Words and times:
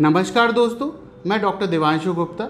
नमस्कार 0.00 0.50
दोस्तों, 0.52 0.90
मैं 1.26 1.40
डॉक्टर 1.42 1.66
देवांशु 1.66 2.12
गुप्ता। 2.14 2.44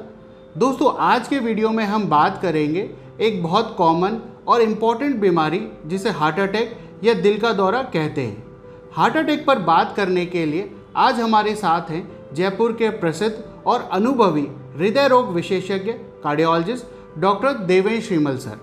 दोस्तों, 0.57 0.91
आज 0.99 1.29
के 1.29 1.39
वीडियो 1.39 1.69
में 1.71 1.85
हम 1.85 2.09
बात 2.09 2.41
करेंगे 2.43 2.81
एक 3.21 3.43
बहुत 3.43 3.75
कॉमन 3.79 4.17
और 4.49 4.63
इंपॉर्टेंट 4.63 5.15
बीमारी 5.17 5.61
जिसे 5.87 6.11
हार्ट 6.11 6.39
अटैक 6.39 6.77
या 7.05 7.13
दिल 7.15 7.39
का 7.41 7.53
दौरा 7.53 7.83
कहते 7.83 8.21
हैं। 8.21 8.91
हार्ट 8.93 9.17
अटैक 9.17 9.47
पर 9.47 9.59
बात 9.59 9.95
करने 9.97 10.25
के 10.27 10.45
लिए 10.47 10.71
आज 10.97 11.21
हमारे 11.21 11.55
साथ 11.55 11.91
हैं 11.91 12.35
जयपुर 12.35 12.73
के 12.73 12.89
प्रसिद्ध 12.99 13.35
और 13.67 13.89
अनुभवी 13.93 14.47
हृदय 14.77 15.07
रोग 15.09 15.31
विशेषज्ञ 15.35 15.93
cardiologist 16.25 17.21
doctor 17.21 17.53
Devesh 17.67 18.07
Shrimal 18.07 18.37
sir. 18.37 18.59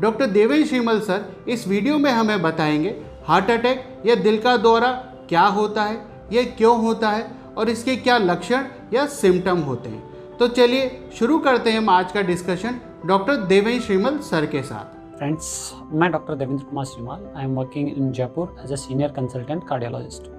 Doctor 0.00 0.26
Devesh 0.28 0.68
Shrimal 0.68 1.00
sir, 1.00 1.24
इस 1.48 1.66
वीडियो 1.68 1.98
में 1.98 2.10
हमें 2.10 2.40
बताएँगे 2.42 2.94
हार्ट 3.24 3.50
अटैक 3.50 3.84
या 4.06 4.14
दिल 4.14 4.38
का 4.38 4.56
दौरा 4.58 4.92
क्या 5.28 5.44
होता 5.58 5.82
है 5.82 6.00
यह 6.32 6.54
क्यों 6.58 6.78
होता 6.78 7.10
है 7.10 7.37
और 7.58 7.68
इसके 7.68 7.96
क्या 7.96 8.18
लक्षण 8.18 8.64
या 8.92 9.06
सिम्टम 9.06 9.58
होते 9.60 9.88
हैं? 9.88 10.02
तो 10.38 10.48
चलिए 10.48 10.90
शुरू 11.14 11.38
करते 11.38 11.70
हैं 11.70 11.78
हम 11.78 11.88
आज 11.90 12.12
का 12.12 12.22
discussion 12.22 12.80
doctor 13.06 13.36
Devesh 13.46 13.82
Shrimal 13.86 14.18
sir 14.20 14.46
के 14.46 14.62
साथ। 14.62 15.16
फ्रेंड्स 15.18 15.72
मैं 15.92 16.10
doctor 16.12 16.34
Devendra 16.34 16.64
Kumar 16.64 16.84
Shrimal 16.84 17.24
I 17.36 17.44
am 17.44 17.54
working 17.54 17.88
in 17.88 18.10
Jaipur 18.12 18.56
as 18.64 18.72
a 18.72 18.76
senior 18.76 19.12
consultant 19.12 19.66
cardiologist 19.68 20.30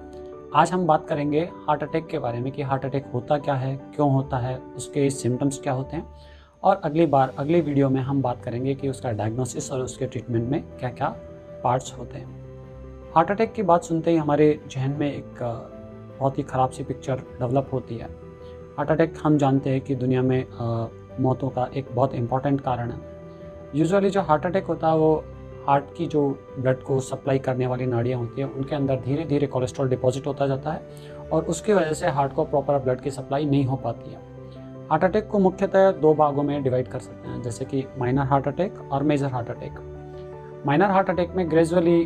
आज 0.54 0.72
हम 0.72 0.86
बात 0.86 1.06
करेंगे 1.08 1.40
हार्ट 1.68 1.82
अटैक 1.82 2.06
के 2.06 2.18
बारे 2.18 2.38
में 2.40 2.50
कि 2.52 2.62
हार्ट 2.62 2.84
अटैक 2.84 3.10
होता 3.14 3.38
क्या 3.38 3.54
है, 3.54 3.76
क्यों 3.94 4.10
होता 4.12 4.38
है, 4.38 4.56
उसके 4.76 5.08
सिम्टम्स 5.10 5.58
क्या 5.58 5.72
होते 5.72 5.96
हैं। 5.96 6.06
और 6.62 6.80
अगली 6.84 7.06
बार, 7.06 7.34
अगली 7.38 7.60
वीडियो 7.60 7.88
में 7.90 8.00
हम 8.02 8.22
बात 8.22 8.42
करेंगे 8.44 8.74
कि 8.74 8.88
उसका 8.88 9.12
डायग्नोसिस 9.12 9.70
और 9.72 9.80
उसके 9.80 10.06
ट्रीटमेंट 10.06 10.48
में 10.50 10.62
क्या 10.78 10.90
क्या 10.90 11.08
पार्ट्स 11.64 11.92
होते 11.98 12.18
हैं। 12.18 13.12
हार्ट 13.14 13.30
अटैक 13.30 13.52
की 13.52 13.62
बात 13.62 13.84
सुनते 13.84 14.10
ही 14.10 14.16
हमारे 14.16 14.58
जहन 14.70 14.96
में 14.98 15.12
एक 15.12 15.42
बहुत 16.20 16.38
ही 16.38 16.42
ख़राब 16.44 16.70
सी 16.70 16.84
पिक्चर 16.84 17.22
डेवलप 17.38 17.68
होती 17.72 17.96
है। 17.96 18.08
हार्ट 18.76 18.90
अटैक 18.90 19.14
हम 19.22 19.38
जानते 19.38 19.70
हैं 19.70 19.80
कि 19.80 19.94
दुनिया 19.96 20.22
में 20.22 20.40
आ, 20.40 20.86
मौतों 21.20 21.48
का 21.50 21.68
एक 21.76 21.86
बहुत 21.94 22.14
इंपॉर्टेंट 22.14 22.60
कारण 22.60 22.90
है। 22.90 22.98
यूजुअली 23.74 24.10
जो 24.10 24.20
हार्ट 24.22 24.46
अटैक 24.46 24.64
होता 24.64 24.88
है 24.88 24.96
वो 24.96 25.12
हार्ट 25.66 25.84
की 25.96 26.06
जो 26.06 26.28
ब्लड 26.58 26.82
को 26.82 26.98
सप्लाई 27.00 27.38
करने 27.38 27.66
वाली 27.66 27.86
नाड़ियाँ 27.86 28.18
होती 28.18 28.40
हैं 28.40 28.52
उनके 28.52 28.74
अंदर 28.76 29.00
धीरे 29.00 29.24
धीरे 29.24 29.46
कोलेस्ट्रॉल 29.46 29.88
डिपॉजिट 29.88 30.26
होता 30.26 30.46
जाता 30.46 30.72
है 30.72 31.28
और 31.32 31.44
उसकी 31.44 31.72
वजह 31.72 31.92
से 31.92 32.08
हार्ट 32.08 32.32
को 32.32 32.44
प्रॉपर 32.44 32.78
ब्लड 32.78 33.00
की 33.00 33.10
सप्लाई 33.10 33.44
नहीं 33.44 33.64
हो 33.64 33.76
पाती 33.76 34.10
है। 34.10 34.28
हार्ट 34.88 35.04
अटैक 35.04 35.28
को 35.28 35.38
मुख्यतः 35.38 35.90
दो 36.00 36.14
भागों 36.14 36.42
में 36.42 36.62
डिवाइड 36.62 36.88
कर 36.88 36.98
सकते 36.98 37.28
हैं 37.28 37.42
जैसे 37.42 37.64
कि 37.64 37.84
माइनर 37.98 38.26
हार्ट 38.26 38.48
अटैक 38.48 38.80
और 38.92 39.02
major 39.02 39.26
heart 39.26 39.50
attack 39.50 39.78
minor 40.66 40.90
heart 40.90 41.10
attack 41.10 41.34
में 41.36 41.50
ग्रेजुअली 41.50 42.02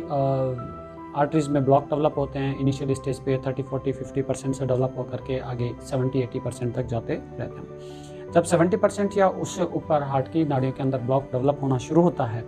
आर्टरीज 1.15 1.47
में 1.47 1.63
ब्लॉक 1.65 1.83
डेवलप 1.83 2.17
होते 2.17 2.39
हैं 2.39 2.57
इनिशियल 2.59 2.93
स्टेज 2.93 3.19
पे 3.19 3.37
30, 3.37 3.63
40, 3.63 3.91
50 3.93 4.21
परसेंट 4.21 4.55
से 4.55 4.65
डेवलप 4.65 4.93
होकर 4.97 5.17
के 5.17 5.37
आगे 5.41 5.71
70, 5.81 6.23
80 6.23 6.39
परसेंट 6.39 6.73
तक 6.75 6.85
जाते 6.85 7.13
रहते 7.13 7.43
हैं। 7.43 8.31
जब 8.31 8.43
70 8.43 8.77
परसेंट 8.77 9.17
या 9.17 9.27
उससे 9.43 9.63
ऊपर 9.75 10.03
हार्ट 10.03 10.27
की 10.27 10.43
नाड़ियों 10.45 10.73
के 10.73 10.83
अंदर 10.83 10.97
ब्लॉक 10.97 11.29
डेवलप 11.31 11.59
होना 11.61 11.77
शुरू 11.77 12.01
होता 12.01 12.25
है 12.25 12.43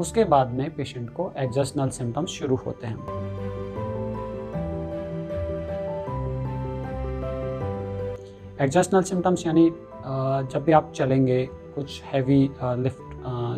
उसके 0.00 0.24
बाद 0.24 0.52
में 0.52 0.74
पेशेंट 0.74 1.10
को 1.10 1.32
एग्जस्टनल 1.36 1.88
सिम्टम्स 1.88 2.30
शुरू 2.30 2.56
होते 2.56 2.86
हैं। 2.86 2.98
एग्जस्टनल 8.60 9.02
सिम्टम्स 9.02 9.46
यानी 9.46 9.68
जब 10.52 10.62
भी 10.66 10.72
आप 10.72 10.92
चलेंगे 10.96 11.44
कुछ 11.74 12.02
हैवी 12.04 12.40
लिफ्ट 12.62 13.00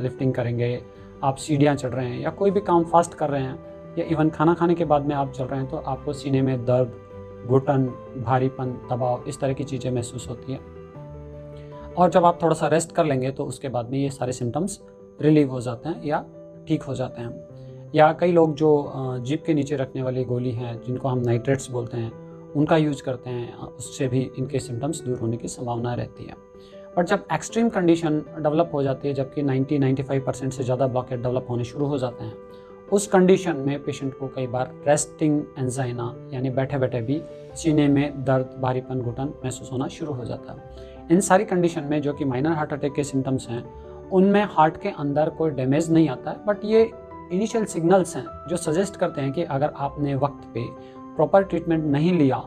लिफ्टिंग 0.02 0.34
करेंगे 0.34 0.82
आप 1.24 1.36
सीढ़ियाँ 1.36 1.74
चढ़ 1.76 1.90
रहे 1.90 2.08
हैं 2.08 2.20
या 2.20 2.30
कोई 2.30 2.50
भी 2.50 2.60
काम 2.60 2.84
फास्ट 2.84 3.14
कर 3.14 3.30
रहे 3.30 3.42
हैं 3.42 3.58
या 3.98 4.04
इवन 4.04 4.30
खाना 4.30 4.54
खाने 4.54 4.74
के 4.74 4.84
बाद 4.84 5.06
में 5.06 5.14
आप 5.14 5.32
चल 5.32 5.44
रहे 5.44 5.60
हैं 5.60 5.68
तो 5.68 5.76
आपको 5.76 6.12
सीने 6.12 6.42
में 6.42 6.64
दर्द, 6.64 6.92
घुटन, 7.46 7.86
भारीपन, 8.24 8.70
दबाव, 8.90 9.24
इस 9.28 9.40
तरह 9.40 9.52
की 9.52 9.64
चीज़ें 9.64 9.90
महसूस 9.90 10.28
होती 10.28 10.52
हैं। 10.52 11.94
और 11.94 12.10
जब 12.10 12.24
आप 12.24 12.42
थोड़ा 12.42 12.54
सा 12.54 12.68
रेस्ट 12.68 12.92
कर 12.92 13.04
लेंगे 13.04 13.30
तो 13.30 13.44
उसके 13.44 13.68
बाद 13.68 13.90
में 13.90 13.98
ये 13.98 14.10
सारे 14.10 14.32
सिम्टम्स 14.32 14.80
रिलीव 15.20 15.50
हो 15.50 15.60
जाते 15.60 15.88
हैं 15.88 16.04
या 16.04 16.24
ठीक 16.68 16.82
हो 16.82 16.94
जाते 16.94 17.22
हैं। 17.22 17.90
या 17.94 18.12
कई 18.12 18.32
लोग 18.32 18.54
जो 18.54 18.70
जीप 19.20 19.44
के 19.46 19.54
नीचे 19.54 19.76
रखने 19.76 20.02
वाली 20.02 20.24
गोली 20.24 20.50
हैं, 20.50 20.80
जिनको 20.82 21.08
हम 21.08 21.18
नाइट्रेट्स 21.18 21.70
बोलते 21.70 21.96
हैं, 21.96 22.12
उनका 22.52 22.76
यूज़ 22.76 23.02
करते 23.02 23.30
हैं 23.30 23.56
उससे 23.56 24.08
भी 24.08 24.20
इनके 24.38 24.58
सिम्टम्स 24.58 25.02
दूर 25.04 25.18
होने 25.18 25.36
की 25.36 25.48
संभावना 25.48 25.94
रहती 25.94 26.24
है। 26.24 26.34
बट 26.96 27.06
जब 27.06 27.24
एक्सट्रीम 27.32 27.68
कंडीशन 27.68 28.18
डेवलप 28.38 28.70
हो 28.74 28.82
जाती 28.82 29.08
है, 29.08 29.14
जबकि 29.14 29.42
90-95 29.42 30.20
परसेंट 30.20 30.52
से 30.52 30.64
ज़्यादा 30.64 30.86
ब्लॉकेट 30.86 31.22
डेवलप 31.22 31.46
होने 31.50 31.64
शुरू 31.64 31.86
हो 31.86 31.98
जाते 31.98 32.24
हैं 32.24 32.36
उस 32.92 33.06
कंडीशन 33.06 33.56
में 33.56 33.82
पेशेंट 33.84 34.12
को 34.18 34.28
कई 34.28 34.46
बार 34.46 34.70
रेस्टिंग 34.86 35.40
एंजाइना 35.58 36.14
यानी 36.32 36.50
बैठे 36.50 36.78
बैठे 36.78 37.00
भी 37.00 37.20
सीने 37.54 37.88
में 37.88 38.24
दर्द, 38.24 38.54
भारीपन, 38.60 39.00
घुटन 39.00 39.32
महसूस 39.44 39.72
होना 39.72 39.88
शुरू 39.88 40.12
हो 40.12 40.24
जाता 40.24 40.52
है। 40.52 41.06
इन 41.10 41.20
सारी 41.20 41.44
कंडीशन 41.44 41.84
में 41.84 42.00
जो 42.02 42.12
कि 42.12 42.24
माइनर 42.24 42.52
हार्ट 42.52 42.72
अटैक 42.72 42.92
के 42.94 43.04
सिम्टम्स 43.04 43.48
हैं, 43.48 43.62
उनमें 44.10 44.42
हार्ट 44.50 44.80
के 44.80 44.88
अंदर 44.88 45.30
कोई 45.30 45.50
डैमेज 45.50 45.90
नहीं 45.92 46.08
आता 46.08 46.30
है 46.30 46.44
बट 46.46 46.64
ये 46.64 46.90
इनिशियल 47.32 47.64
सिग्नल्स 47.64 48.16
हैं 48.16 48.24
जो 48.48 48.56
सजेस्ट 48.56 48.96
करते 48.96 49.20
हैं 49.20 49.32
कि 49.32 49.42
अगर 49.42 49.72
आपने 49.76 50.14
वक्त 50.14 50.48
पे 50.54 50.64
प्रॉपर 51.16 51.42
ट्रीटमेंट 51.42 51.84
नहीं 51.84 52.12
लिया 52.18 52.38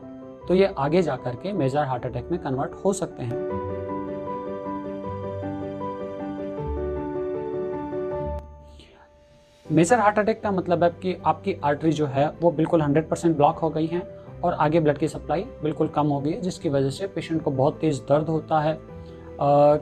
तो 0.47 0.55
ये 0.55 0.73
आगे 0.77 1.01
जा 1.01 1.15
कर 1.15 1.35
के 1.35 1.53
मेजर 1.53 1.83
हार्ट 1.83 2.05
अटैक 2.05 2.29
में 2.31 2.39
कन्वर्ट 2.39 2.71
हो 2.85 2.93
सकते 2.93 3.23
हैं। 3.23 3.70
मेजर 9.71 9.99
हार्ट 9.99 10.17
अटैक 10.19 10.41
का 10.43 10.51
मतलब 10.51 10.83
है 10.83 10.89
कि 11.01 11.15
आपकी 11.25 11.55
आर्टरी 11.63 11.91
जो 11.91 12.05
है 12.05 12.27
वो 12.41 12.49
बिल्कुल 12.51 12.81
100 12.81 13.09
परसेंट 13.09 13.35
ब्लॉक 13.35 13.57
हो 13.57 13.69
गई 13.69 13.85
है 13.87 14.01
और 14.43 14.53
आगे 14.53 14.79
ब्लड 14.79 14.97
की 14.97 15.07
सप्लाई 15.07 15.45
बिल्कुल 15.63 15.87
कम 15.87 16.07
हो 16.07 16.19
गई 16.19 16.31
है 16.31 16.41
जिसकी 16.41 16.69
वजह 16.69 16.89
से 16.89 17.07
पेशेंट 17.07 17.41
को 17.43 17.51
बहुत 17.51 17.77
तेज़ 17.81 18.01
दर्द 18.09 18.29
होता 18.29 18.59
है। 18.59 18.73
आ, 18.73 18.79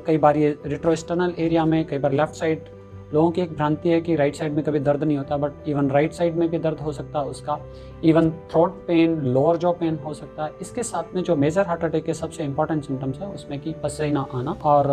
कई 0.05 0.17
बार 0.17 0.37
ये 0.37 0.57
रिट्रोस्टर्नल 0.65 1.33
एरिया 1.39 1.63
में 1.65 1.85
कई 1.87 1.97
बार 1.97 2.11
लेफ़्ट 2.11 2.35
साइड 2.35 2.69
लोगों 3.13 3.31
की 3.31 3.41
एक 3.41 3.53
भ्रांति 3.53 3.89
है 3.89 4.01
कि 4.01 4.15
राइट 4.15 4.35
साइड 4.35 4.53
में 4.53 4.63
कभी 4.63 4.79
दर्द 4.79 5.03
नहीं 5.03 5.17
होता 5.17 5.37
बट 5.37 5.67
इवन 5.67 5.89
राइट 5.91 6.13
साइड 6.13 6.35
में 6.35 6.47
भी 6.49 6.59
दर्द 6.59 6.79
हो 6.79 6.91
सकता 6.91 7.19
है 7.19 7.25
उसका। 7.25 7.57
Even 8.03 8.29
throat 8.51 8.77
pain 8.87 9.15
lower 9.23 9.57
jaw 9.57 9.71
pain 9.71 9.97
हो 10.05 10.13
सकता 10.13 10.45
है। 10.45 10.51
इसके 10.61 10.83
साथ 10.83 11.15
में 11.15 11.21
जो 11.23 11.35
मेजर 11.35 11.67
हार्ट 11.67 11.83
अटैक 11.85 12.05
के 12.05 12.13
सबसे 12.13 12.43
इंपॉर्टेंट 12.43 12.83
सिम्टम्स 12.83 13.19
है 13.19 13.27
उसमें 13.29 13.59
कि 13.59 13.73
पसीना 13.83 14.25
आना 14.35 14.55
और 14.65 14.87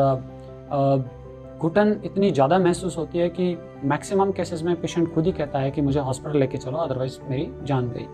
घुटन 1.59 2.01
इतनी 2.05 2.31
ज़्यादा 2.31 2.59
महसूस 2.59 2.97
होती 2.99 3.19
है 3.19 3.29
कि 3.29 3.57
मैक्सिमम 3.85 4.33
केसेस 4.33 4.63
में 4.63 4.75
पेशेंट 4.81 5.13
खुद 5.15 5.27
ही 5.27 5.33
कहता 5.33 5.59
है 5.59 5.71
कि 5.71 5.81
मुझे 5.81 6.01
हॉस्पिटल 6.01 6.39
लेके 6.39 6.59
चलो 6.59 6.79
अदरवाइज़ 6.79 7.19
मेरी 7.29 7.49
जान 7.63 7.89
गई। 7.91 8.07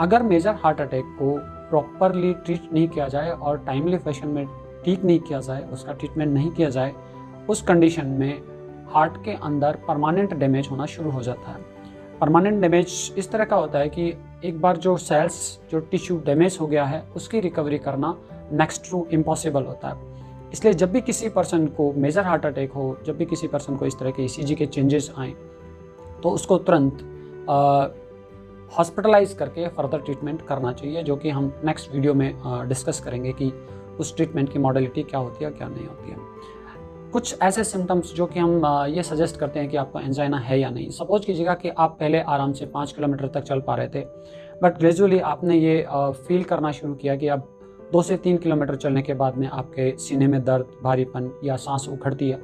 अगर 0.00 0.22
मेजर 0.22 0.54
हार्ट 0.54 0.80
अटैक 0.80 1.04
को 1.18 1.36
प्रॉपरली 1.70 2.32
ट्रीट 2.34 2.72
नहीं 2.72 2.88
किया 2.88 3.08
जाए 3.08 3.30
और 3.30 3.58
टाइमली 3.66 3.98
फ़ैशन 3.98 4.28
में 4.28 4.46
ठीक 4.84 5.04
नहीं 5.04 5.18
किया 5.18 5.40
जाए, 5.40 5.62
उसका 5.64 5.92
ट्रीटमेंट 5.92 6.32
नहीं 6.34 6.50
किया 6.50 6.68
जाए, 6.68 6.92
उस 7.48 7.62
कंडीशन 7.62 8.06
में 8.08 8.42
हार्ट 8.94 9.16
के 9.24 9.32
अंदर 9.42 9.78
परमानेंट 9.88 10.34
डैमेज 10.34 10.68
होना 10.70 10.86
शुरू 10.86 11.10
हो 11.10 11.22
जाता 11.22 11.50
है। 11.50 11.72
परमानेंट 12.20 12.60
डैमेज 12.62 13.14
इस 13.18 13.30
तरह 13.30 13.44
का 13.44 13.56
होता 13.56 13.78
है 13.78 13.88
कि 13.88 14.12
एक 14.44 14.60
बार 14.60 14.76
जो 14.76 14.96
सेल्स 14.96 15.58
जो 15.70 15.80
टिश्यू 15.80 16.18
डैमेज 16.26 16.58
हो 16.60 16.66
गया 16.66 16.84
है, 16.84 17.04
उसकी 17.16 17.40
रिकवरी 17.40 17.78
करना 17.78 18.16
नेक्स्ट 18.52 18.90
टू 18.90 19.06
इम्पॉसिबल 19.12 19.64
होता 19.64 19.88
है। 19.88 20.13
इसलिए 20.54 20.74
जब 20.74 20.92
भी 20.92 21.00
किसी 21.00 21.28
पर्सन 21.28 21.66
को 21.76 21.92
मेजर 21.92 22.22
हार्ट 22.22 22.46
अटैक 22.46 22.72
हो, 22.72 22.96
जब 23.06 23.16
भी 23.16 23.24
किसी 23.24 23.48
पर्सन 23.48 23.76
को 23.76 23.86
इस 23.86 23.98
तरह 23.98 24.10
के 24.10 24.22
ई 24.22 24.54
के 24.54 24.66
चेंजेस 24.66 25.10
आए 25.18 25.30
तो 26.22 26.30
उसको 26.30 26.58
तुरंत 26.58 26.98
हॉस्पिटलाइज 28.72 29.32
करके 29.32 29.66
फर्दर 29.68 29.98
ट्रीटमेंट 29.98 30.42
करना 30.42 30.72
चाहिए, 30.72 31.02
जो 31.02 31.16
कि 31.16 31.30
हम 31.30 31.52
नेक्स्ट 31.64 31.92
वीडियो 31.92 32.14
में 32.14 32.68
डिस्कस 32.68 33.00
करेंगे 33.00 33.32
कि 33.32 33.52
उस 34.00 34.14
ट्रीटमेंट 34.16 34.52
की 34.52 34.58
मॉडलिटी 34.58 35.02
क्या 35.02 35.20
होती 35.20 35.44
है 35.44 35.50
क्या 35.50 35.68
नहीं 35.68 35.86
होती 35.86 36.10
है। 36.10 36.16
कुछ 37.12 37.36
ऐसे 37.42 37.64
सिम्टम्स 37.64 38.14
जो 38.14 38.26
कि 38.26 38.40
हम 38.40 38.62
ये 38.90 39.02
सजेस्ट 39.02 39.36
करते 39.40 39.60
हैं 39.60 39.68
कि 39.68 39.76
आपको 39.76 40.00
एंजाइना 40.00 40.38
है 40.38 40.58
या 40.60 40.70
नहीं। 40.70 40.88
सपोज़ 40.90 41.26
कीजिएगा 41.26 41.54
कि 41.54 41.68
आप 41.68 41.96
पहले 42.00 42.20
आराम 42.20 42.52
से 42.52 42.66
पाँच 42.66 42.92
किलोमीटर 42.92 43.28
तक 43.34 43.42
चल 43.42 43.60
पा 43.60 43.74
रहे 43.74 43.88
थे 43.88 44.04
बट 44.62 44.78
ग्रेजुअली 44.78 45.18
आपने 45.26 45.58
ये 45.58 45.84
फील 45.90 46.42
करना 46.44 46.72
शुरू 46.72 46.94
किया 46.94 47.16
कि 47.16 47.28
अब 47.28 47.53
दो 47.94 48.00
से 48.02 48.16
तीन 48.16 48.36
किलोमीटर 48.36 48.76
चलने 48.76 49.02
के 49.02 49.14
बाद 49.14 49.36
में 49.38 49.46
आपके 49.48 49.90
सीने 49.98 50.26
में 50.26 50.44
दर्द, 50.44 50.66
भारीपन 50.82 51.30
या 51.44 51.56
सांस 51.56 51.86
उखड़ती 51.88 52.30
है। 52.30 52.40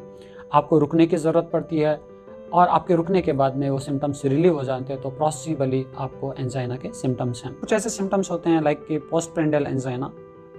आपको 0.55 0.79
रुकने 0.79 1.06
की 1.06 1.17
ज़रूरत 1.17 1.50
पड़ती 1.52 1.79
है 1.79 1.94
और 2.52 2.69
आपके 2.69 2.94
रुकने 2.97 3.23
के 3.23 3.32
बाद 3.32 3.56
में 3.56 3.69
वो 3.70 3.79
सिम्टम्स 3.79 4.25
रिलीव 4.25 4.55
हो 4.55 4.64
जाते 4.64 4.93
हैं 4.93 5.02
तो 5.02 5.11
पॉसिबली 5.11 5.85
आपको 5.99 6.32
एंजाइना 6.35 6.76
के 6.76 6.93
सिम्टम्स 6.93 7.44
हैं। 7.44 7.52
कुछ 7.55 7.73
ऐसे 7.73 7.91
सिम्टम्स 7.91 8.31
होते 8.31 8.50
हैं 8.50 8.62
लाइक 8.62 8.87
कि 8.88 8.99
पोस्ट 9.11 9.35
प्रेंडल 9.35 9.67
एंजाइना 9.67 10.12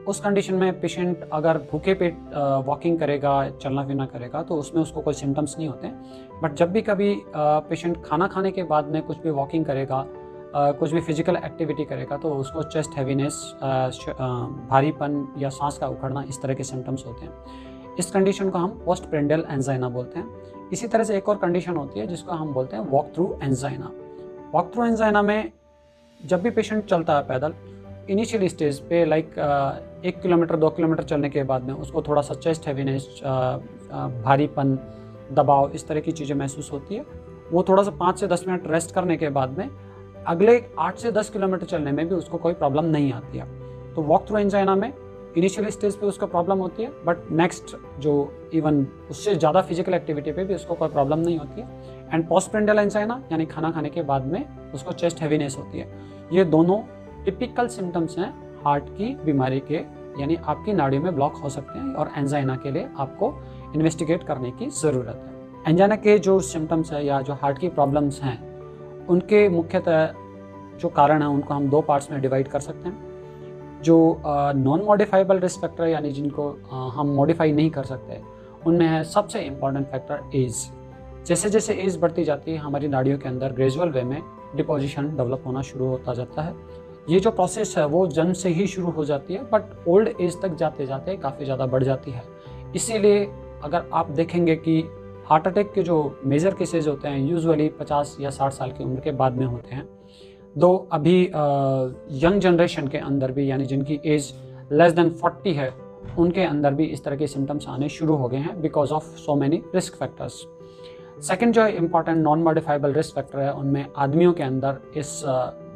उस 0.08 0.20
कंडीशन 0.20 0.56
में 0.56 0.80
पेशेंट 0.82 1.28
अगर 1.34 1.58
भूखे 1.72 1.94
पेट 1.94 2.18
वॉकिंग 2.68 3.00
करेगा, 3.00 3.50
चलना 3.52 3.86
फिरना 3.88 4.06
करेगा 4.06 4.42
तो 4.44 4.56
उसमें 4.56 4.82
उसको 4.82 5.02
कोई 5.02 5.14
सिम्टम्स 5.14 5.56
नहीं 5.58 5.68
होते। 5.68 5.92
बट 6.44 6.54
जब 6.54 6.72
भी 6.72 6.82
कभी 6.82 7.16
पेशेंट 7.36 8.04
खाना 8.06 8.28
खाने 8.28 8.52
के 8.52 8.64
बाद 8.66 8.88
में 8.88 9.02
कुछ 9.02 9.18
भी 9.18 9.30
वॉकिंग 9.32 9.66
करेगा 9.66 10.06
कुछ 10.54 10.92
भी 10.92 11.00
फ़िज़िकल 11.02 11.36
एक्टिविटी 11.36 11.84
करेगा 11.86 12.18
तो 12.18 12.34
उसको 12.36 12.64
चेस्ट 12.64 12.98
हैवीनेस 12.98 13.36
भारीपन 14.70 15.28
या 15.38 15.50
सांस 15.50 15.78
का 15.78 15.88
उखड़ना 15.88 16.24
इस 16.30 16.42
तरह 16.42 16.54
के 16.54 16.64
सिम्टम्स 16.64 17.06
होते 17.06 17.26
हैं। 17.26 17.96
इस 18.00 18.12
कंडीशन 18.12 18.50
को 18.50 18.58
हम 18.58 18.70
पोस्ट 18.86 19.10
प्रेंडल 19.10 19.44
एंजाइना 19.50 19.90
बोलते 19.90 20.20
हैं। 20.20 20.70
इसी 20.74 20.88
तरह 20.88 21.04
से 21.04 21.18
एक 21.18 21.30
और 21.30 21.38
कंडीशन 21.38 21.76
होती 21.76 22.00
है, 22.00 22.08
जिसको 22.08 22.32
हम 22.32 22.54
बोलते 22.54 22.76
हैं 22.76 22.84
walk 22.90 23.12
through 23.16 23.38
angina 23.44 23.92
walk 24.54 24.72
through 24.74 24.86
angina 24.86 25.22
में 25.22 25.52
जब 26.20 26.42
भी 26.42 26.50
पेशेंट 26.50 26.86
चलता 26.86 27.16
है 27.18 27.24
पैदल 27.28 27.54
इनिशियल 28.10 28.48
स्टेज 28.48 28.80
पे 28.80 29.04
लाइक 29.06 29.28
एक 30.06 30.22
किलोमीटर, 30.22 30.56
दो 30.56 30.70
किलोमीटर 30.70 31.04
चलने 31.04 31.30
के 31.30 31.44
बाद 31.44 31.64
में 31.64 31.74
उसको 31.74 32.02
थोड़ा 32.02 32.22
सा 32.22 32.34
चेस्ट 32.36 32.68
हैवीनेस 32.68 33.08
भारीपन, 34.24 34.78
दबाव 35.34 35.72
इस 35.72 35.88
तरह 35.88 36.00
की 36.00 36.12
चीज़ें 36.12 36.36
महसूस 36.36 36.72
होती 36.72 36.96
है। 36.96 37.06
वो 37.52 37.64
थोड़ा 37.70 37.84
सा 37.84 37.92
पाँच 38.00 38.20
से 38.20 38.28
दस 38.28 38.46
मिनट 38.48 38.68
रेस्ट 38.68 38.94
करने 38.96 39.18
के 39.18 39.30
बाद 39.30 39.58
में 39.58 39.70
अगले 40.28 40.64
आठ 40.80 40.98
से 40.98 41.12
दस 41.12 41.30
किलोमीटर 41.30 41.66
चलने 41.66 41.92
में 41.92 42.08
भी 42.10 42.16
उसको 42.16 42.38
कोई 42.38 42.54
प्रॉब्लम 42.54 42.86
नहीं 42.86 43.12
आती 43.14 43.38
है। 43.38 43.46
तो 43.94 44.02
वॉक 44.02 44.28
थ्रू 44.28 44.38
एंजाइना 44.38 44.76
में 44.76 44.92
इनिशियल 45.38 45.70
स्टेज 45.70 45.96
पे 45.96 46.06
उसका 46.06 46.28
प्रॉब्लम 46.28 46.60
होती 46.60 46.84
है 46.84 46.92
बट 47.06 47.32
नेक्स्ट 47.32 47.76
जो 48.00 48.12
इवन 48.54 48.86
उससे 49.12 49.36
ज़्यादा 49.36 49.62
फ़िज़िकल 49.62 49.94
एक्टिविटी 49.94 50.32
पे 50.32 50.44
भी 50.44 50.56
उसको 50.56 50.76
कोई 50.76 50.90
प्रॉब्लम 50.90 51.20
नहीं 51.20 51.38
होती 51.38 51.62
है। 51.62 52.10
एंड 52.14 52.28
पोस्टप्रेंडल 52.30 52.80
एंजाइना 52.80 53.22
यानी 53.32 53.46
खाना 53.46 53.72
खाने 53.72 53.90
के 53.90 54.02
बाद 54.04 54.26
में 54.26 54.72
उसको 54.74 54.92
चेस्ट 54.94 55.22
हैवीनेस 55.22 55.58
होती 55.58 55.80
है। 55.80 55.88
ये 56.34 56.44
दोनों 56.46 56.82
टिपिकल 57.26 57.68
सिम्टम्स 57.68 58.18
हैं 58.18 58.34
हार्ट 58.66 58.90
की 58.90 59.16
बीमारी 59.26 59.60
के, 59.62 59.76
यानी 60.20 60.36
आपकी 60.36 60.74
नाड़ियों 60.74 61.04
में 61.04 61.16
ब्लॉक 61.16 61.36
हो 61.36 61.50
सकते 61.50 61.80
हैं 61.80 61.94
और 61.94 62.12
एंजाइना 62.18 62.56
के 62.56 62.72
लिए 62.72 62.88
आपको 62.98 63.34
इन्वेस्टिगेट 63.76 64.24
करने 64.24 64.52
की 64.52 64.70
ज़रूरत 64.82 65.26
है। 65.26 65.70
एंजाइना 65.70 65.96
के 65.98 66.18
जो 66.20 66.40
सिम्टम्स 66.46 66.92
है 66.94 67.06
या 67.06 67.22
जो 67.22 67.34
हार्ट 67.34 67.60
की 67.60 67.70
प्रॉब्लम्स 67.70 68.22
हैं 68.22 68.40
उनके 69.10 69.48
मुख्यतः 69.50 70.06
जो 70.80 70.90
कारण 70.90 71.22
हैं 71.22 71.30
उनको 71.30 71.54
हम 71.54 71.70
दो 71.70 71.82
पार्ट्स 71.82 72.12
में 72.12 72.20
डिवाइड 72.22 72.48
कर 72.48 72.60
सकते 72.60 72.90
हैं। 72.90 73.82
जो 73.84 74.22
नॉन 74.26 74.82
मॉडिफाइबल 74.82 75.40
रिस्क 75.40 75.62
फैक्टर 75.62 75.88
यानी 75.88 76.12
जिनको 76.12 76.50
uh, 76.50 76.94
हम 76.96 77.08
मॉडिफाई 77.10 77.52
नहीं 77.52 77.70
कर 77.70 77.84
सकते 77.84 78.22
उनमें 78.68 78.88
है 78.88 79.04
सबसे 79.06 79.40
इंपॉर्टेंट 79.42 79.88
फैक्टर 79.88 80.38
एज 80.38 80.68
जैसे 81.28 81.50
जैसे 81.50 81.74
एज 81.76 81.98
बढ़ती 81.98 82.24
जाती 82.24 82.52
है 82.52 82.58
हमारी 82.58 82.88
नाड़ियों 82.88 83.18
के 83.18 83.30
अंदर 83.30 83.54
ग्रेजुअल 83.54 83.90
वे 83.90 84.04
में 84.04 84.22
डिपोजिशन 84.56 85.08
डेवलप 85.18 85.44
होना 85.46 85.62
शुरू 85.62 85.88
होता 85.88 86.14
जाता 86.14 86.42
है। 86.42 86.54
ये 87.10 87.20
जो 87.20 87.32
प्रोसेस 87.32 87.74
है 87.78 87.86
वो 87.86 88.06
जन्म 88.08 88.34
से 88.34 88.50
ही 88.50 88.68
शुरू 88.68 88.90
हो 88.90 89.06
जाती 89.06 89.34
है 89.34 89.44
बट 89.52 89.88
ओल्ड 89.88 90.10
एज 90.22 90.42
तक 90.42 90.56
जाते 90.56 90.86
जाते 90.86 91.16
काफ़ी 91.18 91.46
ज़्यादा 91.46 91.66
बढ़ 91.66 91.84
जाती 91.84 92.12
है। 92.12 92.24
इसीलिए 92.76 93.26
अगर 93.64 93.90
आप 93.94 94.10
देखेंगे 94.12 94.56
कि 94.58 94.82
हार्ट 95.32 95.46
अटैक 95.48 95.72
के 95.74 95.84
जो 95.84 95.96
मेजर 96.26 96.54
केसेज 96.54 96.88
होते 96.88 97.08
हैं 97.08 97.20
यूजुअली 97.20 97.68
50 97.80 98.16
या 98.22 98.30
60 98.30 98.54
साल 98.54 98.72
की 98.72 98.84
उम्र 98.84 99.00
के 99.02 99.12
बाद 99.12 99.38
में 99.38 99.46
होते 99.46 99.76
हैं। 99.76 99.88
दो, 100.56 100.88
अभी 100.92 101.22
यंग 102.24 102.40
जनरेशन 102.42 102.88
के 102.88 102.98
अंदर 102.98 103.32
भी, 103.32 103.50
यानी 103.52 103.66
जिनकी 103.66 104.00
एज 104.06 104.34
लेस 104.72 104.94
देन 104.94 105.10
40 105.22 105.54
है, 105.54 105.70
उनके 106.20 106.44
अंदर 106.44 106.74
भी 106.74 106.86
इस 106.86 107.04
तरह 107.04 107.16
के 107.16 107.28
सिम्टम्स 107.28 107.68
आने 107.70 107.90
शुरू 107.90 108.16
हो 108.16 108.28
गए 108.28 108.38
हैं 108.40 108.60
because 108.62 108.92
of 108.94 109.16
so 109.18 109.36
many 109.36 109.62
risk 109.76 109.96
factors 109.96 110.44
second 111.28 111.54
जो 111.54 111.68
important 111.68 112.18
non 112.18 112.44
modifiable 112.44 112.94
risk 112.94 113.16
factor 113.16 113.40
है, 113.40 113.54
उनमें 113.54 113.86
आदमियों 113.98 114.34
के 114.34 114.44
अंदर 114.44 114.82
इस 114.98 115.22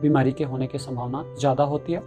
बीमारी 0.01 0.31
के 0.31 0.43
होने 0.43 0.67
की 0.67 0.77
संभावना 0.79 1.25
ज़्यादा 1.39 1.63
होती 1.63 1.93
है। 1.93 1.99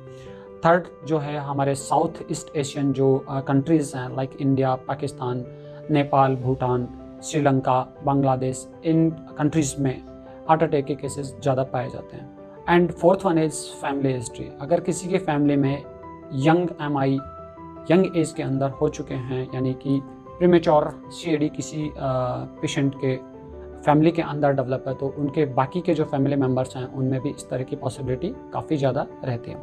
थर्ड 0.64 0.86
जो 1.06 1.18
है, 1.18 1.38
हमारे 1.40 1.74
साउथ 1.76 2.22
ईस्ट 2.30 2.56
एशियन 2.56 2.92
जो 2.92 3.24
कंट्रीज़ 3.28 3.96
हैं 3.96 4.08
लाइक 4.16 4.36
इंडिया 4.40 4.74
पाकिस्तान 4.88 5.44
नेपाल 5.90 6.36
भूटान 6.36 6.88
श्रीलंका, 7.22 7.80
बांग्लादेश, 8.04 8.66
इन 8.84 9.10
कंट्रीज़ 9.38 9.74
में 9.78 10.02
हार्ट 10.48 10.62
अटैक 10.62 10.84
के 10.86 10.94
केसेस 10.94 11.34
ज़्यादा 11.42 11.62
पाए 11.64 11.88
जाते 11.90 12.16
हैं। 12.16 12.36
And 12.68 12.92
fourth 12.92 13.24
one 13.26 13.38
is 13.38 13.64
family 13.80 14.12
history 14.14 14.48
अगर 14.60 14.80
किसी 14.80 15.08
के 15.08 15.18
फैमिली 15.20 15.56
में 15.56 15.82
young 16.36 16.68
M 16.82 16.98
I 16.98 17.18
young 17.90 18.16
age 18.16 18.32
के 18.32 18.42
अंदर 18.42 18.70
हो 18.70 18.88
चुके 18.90 19.14
हैं, 19.14 19.48
यानी 19.54 19.72
कि 19.74 20.00
प्रीमेच्योर 20.28 20.90
सी 21.12 21.48
किसी 21.48 21.90
पेशेंट 21.96 22.94
के 22.94 23.16
फैमिली 23.84 24.10
के 24.10 24.22
अंदर 24.22 24.52
डेवलप 24.52 24.84
है 24.88 24.94
तो 24.94 25.14
उनके 25.18 25.44
बाकी 25.54 25.80
के 25.80 25.94
जो 25.94 26.04
फैमिली 26.04 26.36
मेंबर्स 26.36 26.76
हैं, 26.76 26.86
उनमें 26.86 27.20
भी 27.20 27.30
इस 27.30 27.48
तरह 27.50 27.62
की 27.62 27.76
पॉसिबिलिटी 27.76 28.34
काफ़ी 28.52 28.76
ज़्यादा 28.76 29.06
रहती 29.24 29.50
है। 29.50 29.56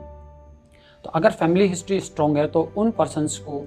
तो 1.05 1.09
अगर 1.11 1.31
फैमिली 1.31 1.67
हिस्ट्री 1.67 1.99
स्ट्रॉन्ग 2.01 2.37
है 2.37 2.47
तो 2.47 2.69
उन 2.77 2.91
पर्सनस 2.91 3.37
को 3.39 3.59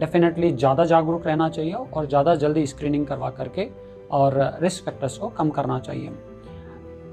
डेफिनेटली 0.00 0.50
ज़्यादा 0.52 0.84
जागरूक 0.84 1.26
रहना 1.26 1.48
चाहिए 1.48 1.72
और 1.72 2.06
ज़्यादा 2.06 2.34
जल्दी 2.36 2.66
स्क्रीनिंग 2.66 3.06
करवा 3.06 3.30
करके 3.30 3.68
और 4.10 4.38
रिस्क 4.62 4.84
फैक्टर्स 4.84 5.18
को 5.18 5.28
कम 5.28 5.50
करना 5.50 5.78
चाहिए। 5.80 6.10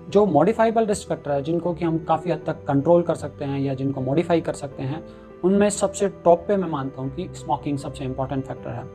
जो 0.10 0.26
मॉडिफाइबल 0.26 0.86
रिस्क 0.86 1.08
फैक्टर 1.10 1.32
है, 1.32 1.42
जिनको 1.44 1.74
कि 1.74 1.86
हम 1.86 1.98
काफ़ी 2.00 2.32
हद 2.32 2.44
तक 2.48 2.64
कंट्रोल 2.68 3.02
कर 3.04 3.16
सकते 3.16 3.46
हैं 3.46 3.60
या 3.60 3.74
जिनको 3.74 4.02
मॉडिफाई 4.02 4.42
कर 4.42 4.54
सकते 4.54 4.84
हैं, 4.84 5.04
उनमें 5.44 5.70
सबसे 5.70 6.08
टॉप 6.24 6.46
पे 6.48 6.58
मैं 6.58 6.70
मानता 6.70 7.02
हूँ 7.02 7.10
कि 7.16 7.28
स्मोकिंग 7.36 7.78
सबसे 7.78 8.04
इंपॉर्टेंट 8.04 8.46
फैक्टर 8.46 8.70
है। 8.70 8.86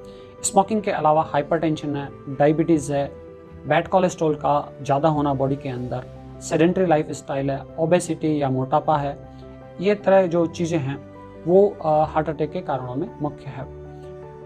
स्मोकिंग 0.42 0.82
के 0.82 0.90
अलावा 0.90 1.22
हाइपरटेंशन 1.32 1.96
है 1.96 2.08
डायबिटीज़ 2.31 2.92
है 2.92 3.04
बैड 3.66 3.88
कोलेस्ट्रॉल 3.88 4.34
का 4.37 4.72
ज़्यादा 4.82 5.08
होना 5.08 5.34
बॉडी 5.34 5.56
के 5.56 5.69
अंदर 5.69 6.06
सेडेंट्री 6.42 6.87
लाइफ 6.87 7.10
स्टाइल 7.12 7.50
है 7.50 7.60
ओबेसिटी 7.78 8.40
या 8.42 8.48
मोटापा 8.50 8.96
है, 8.98 9.16
ये 9.81 9.94
तरह 9.96 10.26
जो 10.26 10.46
चीज़ें 10.48 10.78
हैं, 10.78 10.96
वो 11.46 11.66
हार्ट 11.82 12.28
अटैक 12.28 12.50
के 12.52 12.60
कारणों 12.60 12.94
में 12.94 13.08
मुख्य 13.22 13.50
है। 13.50 13.64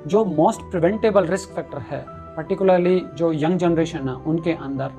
जो 0.06 0.25
मोस्ट 0.25 0.61
प्रिवेंटेबल 0.71 1.27
रिस्क 1.27 1.51
फैक्टर 1.51 1.79
है 1.91 2.05
पर्टिकुलरली 2.37 3.01
जो 3.17 3.33
यंग 3.33 3.59
जनरेशन 3.59 4.09
है, 4.09 4.15
उनके 4.17 4.53
अंदर 4.53 4.91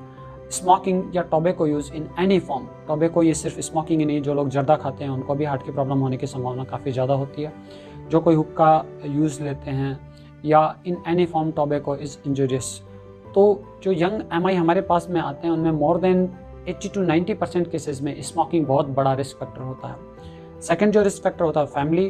स्मोकिंग 0.52 1.16
या 1.16 1.22
tobacco 1.22 1.66
use 1.66 1.92
in 1.94 2.08
any 2.20 2.38
form 2.40 2.66
tobacco 2.88 3.22
ये 3.22 3.34
सिर्फ़ 3.34 3.60
स्मोकिंग 3.60 4.00
ही 4.00 4.06
नहीं, 4.06 4.22
जो 4.22 4.34
लोग 4.34 4.48
जर्दा 4.48 4.76
खाते 4.76 5.04
हैं, 5.04 5.10
उनको 5.10 5.34
भी 5.34 5.44
हार्ट 5.44 5.62
की 5.62 5.72
प्रॉब्लम 5.72 5.98
होने 5.98 6.16
की 6.16 6.26
संभावना 6.26 6.64
काफ़ी 6.64 6.92
ज़्यादा 6.92 7.14
होती 7.14 7.42
है। 7.42 7.52
जो 8.08 8.20
कोई 8.20 8.34
हुक्का 8.34 8.84
यूज़ 9.06 9.42
लेते 9.42 9.70
हैं 9.70 9.98
या 10.44 10.62
in 10.86 10.96
any 11.08 11.26
form 11.26 11.50
tobacco 11.52 11.96
is 11.96 12.16
injurious 12.26 12.80
तो 13.34 13.42
जो 13.82 13.92
यंग 13.92 14.20
एमआई 14.32 14.54
हमारे 14.54 14.80
पास 14.82 15.06
में 15.10 15.20
आते 15.20 15.46
हैं, 15.46 15.54
उनमें 15.54 15.72
more 15.72 16.00
than 16.00 16.28
80 16.68 16.92
to 16.94 17.02
90 17.04 17.34
percent 17.34 17.70
cases 17.70 18.00
में 18.02 18.20
स्मोकिंग 18.22 18.66
बहुत 18.66 18.88
बड़ा 18.90 19.12
रिस्क 19.14 19.36
फैक्टर 19.36 19.62
होता 19.62 19.88
है। 19.88 20.60
सेकेंड 20.62 20.92
जो 20.92 21.02
रिस्क 21.02 21.22
फैक्टर 21.22 21.44
होता 21.44 21.60
है 21.60 21.66
family 21.66 22.08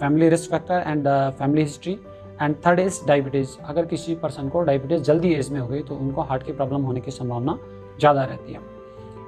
family 0.00 0.28
risk 0.28 0.50
factor 0.50 0.84
and 0.86 1.08
family 1.38 1.62
history 1.62 1.98
and 2.40 2.54
third 2.66 2.80
is 2.80 3.00
diabetes 3.06 3.56
अगर 3.64 3.86
किसी 3.86 4.14
पर्सन 4.14 4.48
को 4.48 4.60
डायबिटीज़ 4.62 5.02
जल्दी 5.02 5.32
एज 5.34 5.50
में 5.50 5.60
हो 5.60 5.66
गई 5.68 5.82
तो 5.82 5.94
उनको 5.96 6.22
हार्ट 6.22 6.42
की 6.42 6.52
प्रॉब्लम 6.52 6.82
होने 6.82 7.00
की 7.00 7.10
संभावना 7.10 7.58
ज़्यादा 7.98 8.24
रहती 8.24 8.52
है। 8.52 8.60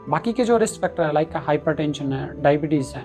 बाकी 0.09 0.33
के 0.33 0.45
जो 0.45 0.57
रिस्क 0.57 0.81
फैक्टर 0.81 1.03
है 1.03 1.13
लाइक 1.13 1.37
हाइपर 1.37 1.81
है 1.81 2.43
डायबिटीज़ 2.43 2.95
है, 2.95 3.05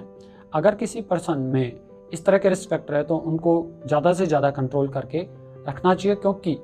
अगर 0.53 0.75
किसी 0.75 1.01
पर्सन 1.03 1.39
में 1.53 1.79
इस 2.11 2.25
तरह 2.25 2.37
के 2.37 2.49
रिस्क 2.49 2.69
फैक्टर 2.69 2.95
है 2.95 3.03
तो 3.03 3.15
उनको 3.17 3.53
ज़्यादा 3.87 4.13
से 4.13 4.25
ज़्यादा 4.25 4.49
कंट्रोल 4.51 4.87
करके 4.89 5.25
रखना 5.67 5.93
चाहिए, 5.95 6.15
क्योंकि 6.15 6.57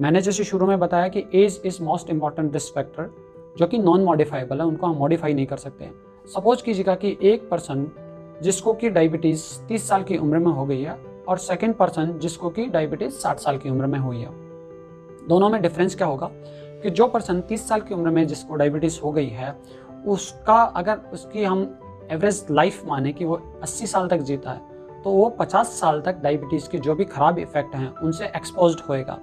मैंने 0.00 0.20
जैसे 0.22 0.44
शुरू 0.44 0.66
में 0.66 0.78
बताया 0.78 1.08
कि 1.08 1.24
age 1.34 1.60
is 1.64 1.82
most 1.82 2.10
important 2.10 2.52
risk 2.54 2.74
factor 2.74 3.10
जो 3.56 3.66
कि 3.66 3.78
नॉन 3.78 4.04
मॉडिफाइबल 4.04 4.60
है, 4.60 4.66
उनको 4.66 4.86
हम 4.86 4.96
मॉडिफाई 4.96 5.34
नहीं 5.34 5.46
कर 5.46 5.56
सकते। 5.58 5.90
सपोज़ 6.28 6.62
कीजिएगा 6.64 6.94
कि 6.94 7.16
एक 7.22 7.48
पर्सन 7.50 7.86
जिसको 8.42 8.72
कि 8.72 8.90
डायबिटीज़ 8.90 9.44
30 9.68 9.88
साल 9.88 10.02
की 10.02 10.16
उम्र 10.18 10.38
में 10.38 10.52
हो 10.52 10.64
गई 10.66 10.80
है 10.80 10.96
और 11.30 11.38
सेकेंड 11.38 11.74
पर्सन 11.74 12.12
जिसको 12.18 12.48
कि 12.50 12.66
डायबिटीज़ 12.66 13.18
60 13.18 13.38
साल 13.38 13.58
की 13.58 13.70
उम्र 13.70 13.86
में 13.86 13.98
हुई 13.98 14.18
है। 14.18 14.30
दोनों 15.28 15.48
में 15.50 15.60
डिफरेंस 15.62 15.94
क्या 15.94 16.06
होगा 16.06 16.30
कि 16.82 16.90
जो 16.90 17.06
पर्सन 17.06 17.40
30 17.40 17.68
साल 17.68 17.80
की 17.80 17.94
उम्र 17.94 18.10
में 18.10 18.26
जिसको 18.26 18.54
डायबिटीज़ 18.54 19.00
हो 19.00 19.12
गई 19.12 19.28
है 19.28 19.54
उसका 20.06 20.62
अगर 20.76 20.96
उसकी 21.12 21.44
हम 21.44 21.62
एवरेज 22.10 22.46
लाइफ 22.50 22.82
माने 22.86 23.12
कि 23.12 23.24
वो 23.24 23.40
80 23.64 23.86
साल 23.86 24.08
तक 24.08 24.20
जीता 24.22 24.50
है 24.50 25.02
तो 25.02 25.10
वो 25.10 25.28
50 25.40 25.66
साल 25.80 26.00
तक 26.00 26.16
डायबिटीज़ 26.22 26.68
के 26.70 26.78
जो 26.78 26.94
भी 26.94 27.04
खराब 27.04 27.38
इफ़ेक्ट 27.38 27.74
हैं 27.74 27.94
उनसे 27.94 28.26
एक्सपोज 28.26 28.82
होएगा। 28.88 29.18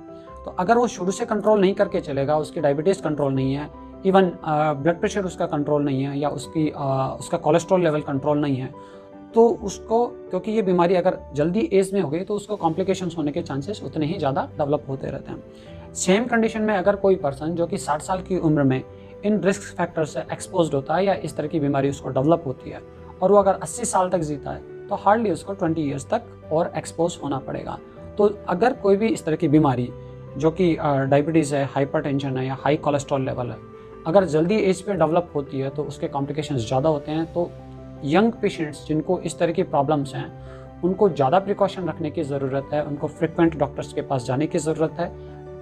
तो 0.45 0.55
अगर 0.59 0.77
वो 0.77 0.87
शुरू 0.87 1.11
से 1.11 1.25
कंट्रोल 1.25 1.59
नहीं 1.61 1.73
करके 1.73 1.99
चलेगा 2.01 2.37
उसकी 2.37 2.61
डायबिटीज़ 2.61 3.01
कंट्रोल 3.01 3.33
नहीं 3.33 3.53
है 3.53 3.69
इवन 4.05 4.31
ब्लड 4.43 4.99
प्रेशर 4.99 5.25
उसका 5.25 5.45
कंट्रोल 5.45 5.83
नहीं 5.83 6.03
है 6.03 6.17
या 6.19 6.29
उसकी 6.29 6.69
आ, 6.69 7.07
उसका 7.07 7.37
कोलेस्ट्रॉल 7.37 7.83
लेवल 7.83 8.01
कंट्रोल 8.01 8.37
नहीं 8.37 8.55
है 8.55 8.73
तो 9.33 9.47
उसको, 9.63 10.05
क्योंकि 10.29 10.51
ये 10.51 10.61
बीमारी 10.61 10.95
अगर 10.95 11.17
जल्दी 11.35 11.69
एज 11.73 11.93
में 11.93 12.01
हो 12.01 12.09
गई 12.09 12.19
तो 12.21 12.35
उसको 12.35 12.55
कॉम्प्लिकेशंस 12.57 13.17
होने 13.17 13.31
के 13.31 13.41
चांसेस 13.43 13.81
उतने 13.85 14.05
ही 14.05 14.17
ज़्यादा 14.17 14.47
डेवलप 14.57 14.85
होते 14.89 15.07
रहते 15.07 15.31
हैं। 15.31 15.93
सेम 15.95 16.25
कंडीशन 16.25 16.61
में 16.61 16.73
अगर 16.75 16.95
कोई 16.97 17.15
पर्सन 17.17 17.55
जो 17.55 17.67
कि 17.67 17.77
60 17.79 18.01
साल 18.01 18.21
की 18.21 18.37
उम्र 18.39 18.63
में 18.63 18.81
इन 19.25 19.39
रिस्क 19.41 19.61
फैक्टर 19.77 20.05
से 20.05 20.19
एक्सपोज 20.33 20.73
होता 20.73 20.95
है 20.95 21.05
या 21.05 21.13
इस 21.15 21.35
तरह 21.37 21.47
की 21.47 21.59
बीमारी 21.59 21.89
उसको 21.89 22.09
डेवलप 22.09 22.43
होती 22.47 22.69
है, 22.69 22.81
और 23.21 23.31
वो 23.31 23.37
अगर 23.37 23.59
80 23.61 23.85
साल 23.85 24.09
तक 24.09 24.19
जीता 24.21 24.51
है 24.51 24.87
तो 24.87 24.95
हार्डली 24.95 25.31
उसको 25.31 25.55
20 25.57 25.79
ईयर्स 25.79 26.07
तक 26.09 26.51
और 26.51 26.71
एक्सपोज 26.77 27.17
होना 27.23 27.39
पड़ेगा। 27.39 27.77
तो 28.17 28.27
अगर 28.49 28.73
कोई 28.75 28.97
भी 28.97 29.07
इस 29.07 29.25
तरह 29.25 29.35
की 29.35 29.47
बीमारी 29.49 29.89
जो 30.37 30.51
कि 30.51 30.75
डायबिटीज़ 30.79 31.55
है 31.55 31.63
हाइपरटेंशन 31.65 32.37
है 32.37 32.45
या 32.45 32.57
हाई 32.59 32.77
कोलेस्ट्रॉल 32.77 33.25
लेवल 33.25 33.49
है, 33.49 33.57
अगर 34.07 34.25
जल्दी 34.27 34.55
एज 34.59 34.81
पे 34.81 34.93
डेवलप 34.95 35.31
होती 35.35 35.59
है 35.59 35.69
तो 35.69 35.83
उसके 35.85 36.07
कॉम्प्लिकेशंस 36.07 36.67
ज़्यादा 36.67 36.89
होते 36.89 37.11
हैं 37.11 37.25
तो 37.33 37.49
यंग 38.05 38.33
पेशेंट्स 38.33 38.85
जिनको 38.87 39.19
इस 39.19 39.39
तरह 39.39 39.51
की 39.51 39.63
प्रॉब्लम्स 39.63 40.13
हैं, 40.15 40.31
उनको 40.83 41.09
ज़्यादा 41.09 41.39
प्रिकॉशन 41.39 41.87
रखने 41.89 42.09
की 42.11 42.23
ज़रूरत 42.23 42.69
है, 42.73 42.83
उनको 42.85 43.07
फ्रिक्वेंट 43.07 43.57
डॉक्टर्स 43.59 43.93
के 43.93 44.01
पास 44.01 44.25
जाने 44.25 44.47
की 44.47 44.59
ज़रूरत 44.59 44.99
है, 44.99 45.07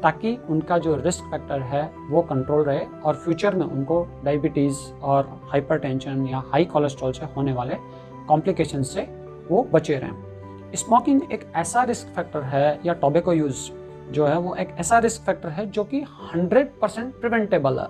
ताकि 0.02 0.38
उनका 0.50 0.78
जो 0.78 0.96
रिस्क 0.96 1.24
फैक्टर 1.32 1.62
है 1.64 1.84
वो 2.10 2.22
कंट्रोल 2.22 2.64
रहे 2.64 2.86
और 3.06 3.16
फ्यूचर 3.16 3.56
में 3.56 3.66
उनको 3.66 4.02
डायबिटीज़ 4.26 4.80
और 5.04 5.30
हाइपरटेंशन 5.52 6.26
या 6.28 6.44
हाई 6.48 6.66
कोलेस्ट्रॉल 6.66 7.12
से 7.12 7.26
होने 7.36 7.54
वाले 7.54 7.76
कॉम्प्लिकेशन 8.28 8.84
से 8.84 9.02
वो 9.50 9.64
बचे 9.74 9.96
रहें। 9.96 10.74
स्मोकिंग 10.76 11.22
एक 11.34 11.46
ऐसा 11.56 11.84
रिस्क 11.84 12.08
फैक्टर 12.16 12.42
है 12.44 12.80
या 12.86 12.94
टोबेको 12.94 13.34
यूज़ 13.34 13.70
जो 14.12 14.26
है 14.26 14.38
वो 14.40 14.56
एक 14.56 14.76
ऐसा 14.80 15.00
रिस्क 15.00 15.22
फैक्टर 15.22 15.50
है 15.50 15.66
जो 15.72 15.84
कि 15.84 16.02
100 16.34 16.68
परसेंट 16.82 17.14
प्रिवेंटेबल 17.22 17.80
है। 17.80 17.88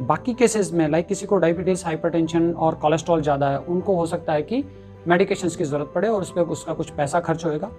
बाकी 0.00 0.32
केसेस 0.34 0.72
में 0.72 0.86
लाइक 0.88 1.06
किसी 1.06 1.26
को 1.26 1.36
डायबिटीज़ 1.38 1.84
हाइपरटेंशन 1.84 2.52
और 2.52 2.74
कोलेस्ट्रॉल 2.74 3.22
ज़्यादा 3.22 3.48
है 3.50 3.58
उनको 3.58 3.96
हो 3.96 4.06
सकता 4.06 4.32
है 4.32 4.42
कि 4.42 4.64
मेडिकेशंस 5.08 5.56
की 5.56 5.64
ज़रूरत 5.64 5.90
पड़े 5.94 6.08
और 6.08 6.20
उस 6.22 6.30
पर 6.30 6.40
उसका 6.42 6.74
कुछ 6.74 6.90
पैसा 6.90 7.20
खर्च 7.20 7.44
होएगा। 7.44 7.70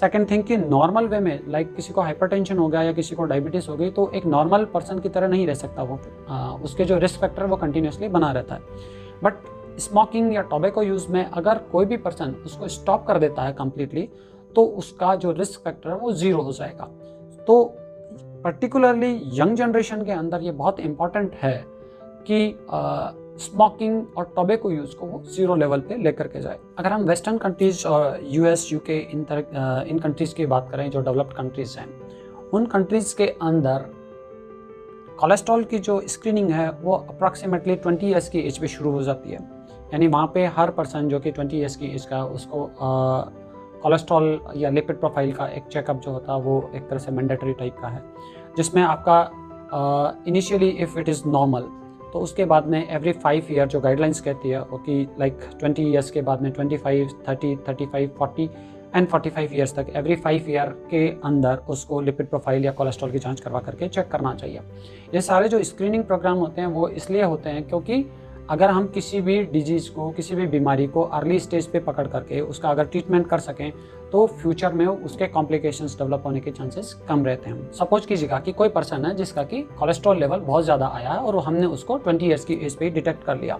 सेकेंड 0.00 0.30
थिंग 0.30 0.42
कि 0.44 0.56
नॉर्मल 0.56 1.06
वे 1.08 1.18
में 1.20 1.40
लाइक 1.48 1.66
like 1.66 1.76
किसी 1.76 1.92
को 1.92 2.00
हाइपरटेंशन 2.00 2.58
हो 2.58 2.68
गया 2.68 2.82
या 2.82 2.92
किसी 2.92 3.16
को 3.16 3.24
डायबिटीज़ 3.24 3.68
हो 3.70 3.76
गई 3.76 3.90
तो 3.90 4.10
एक 4.14 4.26
नॉर्मल 4.26 4.64
पर्सन 4.74 4.98
की 4.98 5.08
तरह 5.08 5.28
नहीं 5.28 5.46
रह 5.46 5.54
सकता 5.54 5.82
वो। 5.82 5.98
आ, 6.28 6.52
उसके 6.54 6.84
जो 6.84 6.98
रिस्क 6.98 7.20
फैक्टर 7.20 7.44
वो 7.44 7.56
कंटिन्यूसली 7.56 8.08
बना 8.08 8.30
रहता 8.32 8.54
है। 8.54 8.60
बट 9.24 9.80
स्मोकिंग 9.80 10.32
या 10.34 10.42
टोबैको 10.44 10.82
यूज़ 10.82 11.08
में 11.08 11.24
अगर 11.24 11.58
कोई 11.72 11.86
भी 11.86 11.96
पर्सन 11.98 12.34
उसको 12.46 12.68
स्टॉप 12.68 13.06
कर 13.06 13.18
देता 13.18 13.42
है 13.42 13.52
कम्प्लीटली 13.52 14.08
तो 14.54 14.64
उसका 14.64 15.14
जो 15.16 15.32
रिस्क 15.32 15.60
फैक्टर 15.60 15.90
है 15.90 15.96
वो 15.96 16.12
ज़ीरो 16.12 16.42
हो 16.42 16.52
जाएगा। 16.52 16.84
तो 17.46 17.62
पर्टिकुलरली 18.44 19.12
यंग 19.34 19.56
जनरेशन 19.56 20.04
के 20.04 20.12
अंदर 20.12 20.42
ये 20.42 20.50
बहुत 20.52 20.80
इंपॉर्टेंट 20.80 21.34
है। 21.34 21.54
कि 22.26 22.56
स्मोकिंग 23.40 24.16
और 24.16 24.24
टोबैको 24.36 24.70
यूज़ 24.70 24.96
को 24.96 25.06
वो 25.06 25.22
ज़ीरो 25.26 25.54
लेवल 25.56 25.80
पे 25.80 25.96
लेकर 25.96 26.26
के 26.28 26.40
जाए। 26.40 26.58
अगर 26.78 26.92
हम 26.92 27.02
वेस्टर्न 27.04 27.38
कंट्रीज़ 27.38 27.86
और 27.88 28.18
यूएस 28.24 28.72
यूके 28.72 28.98
इन 29.12 29.24
तरह 29.24 29.84
इन 29.88 29.98
कंट्रीज़ 29.98 30.34
की 30.34 30.46
बात 30.46 30.68
करें, 30.70 30.90
जो 30.90 31.00
डेवलप्ड 31.00 31.32
कंट्रीज़ 31.36 31.78
हैं, 31.78 31.88
उन 32.54 32.66
कंट्रीज़ 32.66 33.14
के 33.16 33.26
अंदर 33.42 33.86
कोलेस्ट्रॉल 35.20 35.64
की 35.64 35.78
जो 35.78 36.00
स्क्रीनिंग 36.08 36.50
है, 36.50 36.70
वो 36.72 36.94
अप्रॉक्सीमेटली 36.94 37.76
20 37.78 38.04
ईयर्स 38.04 38.28
की 38.28 38.38
एज 38.40 38.58
पे 38.58 38.68
शुरू 38.68 38.90
हो 38.90 39.02
जाती 39.02 39.30
है। 39.30 39.38
यानी 39.92 40.06
वहाँ 40.06 40.30
पे 40.34 40.46
हर 40.48 40.70
पर्सन 40.70 41.08
जो 41.08 41.20
कि 41.20 41.32
20 41.32 41.54
ईयर्स 41.54 41.76
की 41.76 41.86
एज 41.86 42.04
का, 42.06 42.24
उसको 42.24 42.70
कोलेस्ट्रॉल 43.82 44.40
या 44.56 44.70
लिपिड 44.70 45.00
प्रोफ़ाइल 45.00 45.32
का 45.32 45.46
एक 45.48 45.64
चेकअप 45.72 46.00
जो 46.00 46.10
होता 46.12 46.32
है, 46.32 46.40
वो 46.40 46.70
एक 46.74 46.88
तरह 46.88 46.98
से 46.98 47.12
मैंडेटरी 47.12 47.52
टाइप 47.54 47.76
का 47.82 47.88
है, 47.88 48.02
जिसमें 48.56 48.82
आपका 48.82 49.20
initially 50.28 50.68
if 50.68 50.98
it 50.98 51.08
is 51.08 51.22
normal 51.28 51.68
तो 52.12 52.18
उसके 52.18 52.44
बाद 52.44 52.66
में 52.66 52.88
एवरी 52.88 53.12
फाइव 53.14 53.46
ईयर 53.50 53.68
जो 53.68 53.80
गाइडलाइंस 53.80 54.20
कहती 54.20 54.48
है, 54.48 54.60
वो 54.60 54.78
कि 54.78 55.06
लाइक 55.20 55.48
ट्वेंटी 55.58 55.82
ईयर्स 55.82 56.10
के 56.10 56.22
बाद 56.22 56.42
में 56.42 56.50
twenty 56.52 56.76
five 56.76 57.08
thirty 57.28 57.54
thirty 57.68 57.86
five 57.86 58.14
forty 58.18 58.48
and 58.94 59.06
forty 59.08 59.30
five 59.30 59.50
years 59.54 59.74
तक 59.74 59.92
एवरी 59.96 60.16
फाइव 60.16 60.50
ईयर 60.50 60.68
के 60.90 61.06
अंदर 61.24 61.60
उसको 61.68 62.00
लिपिड 62.00 62.28
प्रोफ़ाइल 62.28 62.64
या 62.64 62.72
कोलेस्ट्रॉल 62.72 63.12
की 63.12 63.18
जाँच 63.18 63.40
करवा 63.40 63.60
करके 63.60 63.88
चेक 63.88 64.08
करना 64.08 64.34
चाहिए। 64.34 64.60
ये 65.14 65.20
सारे 65.20 65.48
जो 65.48 65.62
स्क्रीनिंग 65.62 66.04
प्रोग्राम 66.04 66.38
होते 66.38 66.60
हैं, 66.60 66.68
वो 66.68 66.88
इसलिए 66.88 67.22
होते 67.22 67.50
हैं 67.50 67.68
क्योंकि 67.68 68.04
अगर 68.50 68.70
हम 68.70 68.86
किसी 68.86 69.20
भी 69.20 69.42
डिज़ीज़ 69.42 69.90
को, 69.90 70.10
किसी 70.10 70.34
भी 70.34 70.46
बीमारी 70.46 70.86
को 70.86 71.02
अर्ली 71.02 71.38
स्टेज 71.38 71.66
पे 71.66 71.78
पकड़ 71.80 72.06
करके 72.08 72.40
उसका 72.40 72.70
अगर 72.70 72.84
ट्रीटमेंट 72.84 73.26
कर 73.28 73.38
सकें 73.38 73.72
तो 74.12 74.26
फ्यूचर 74.32 74.72
में 74.72 74.86
उसके 74.86 75.26
कॉम्प्लिकेशंस 75.28 75.96
डेवलप 75.98 76.22
होने 76.26 76.40
के 76.40 76.50
चांसेस 76.50 76.92
कम 77.08 77.24
रहते 77.24 77.50
हैं। 77.50 77.70
सपोज़ 77.72 78.06
कीजिएगा 78.06 78.38
कि 78.38 78.52
कोई 78.52 78.68
पर्सन 78.70 79.04
है 79.04 79.14
जिसका 79.16 79.42
कि 79.44 79.60
कोलेस्ट्रॉल 79.78 80.18
लेवल 80.20 80.40
बहुत 80.40 80.64
ज़्यादा 80.64 80.86
आया 80.88 81.10
है 81.10 81.18
और 81.18 81.38
हमने 81.44 81.66
उसको 81.68 81.98
20 82.00 82.22
ईयर्स 82.22 82.44
की 82.44 82.54
एज 82.56 82.76
पे 82.76 82.90
डिटेक्ट 82.90 83.24
कर 83.24 83.36
लिया। 83.36 83.58